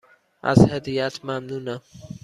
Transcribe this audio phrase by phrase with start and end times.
[0.43, 1.81] از هدیهات ممنونم.